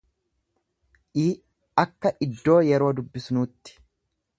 [1.25, 1.27] i
[1.85, 3.81] akka iddoo yeroo dubbisnuutti.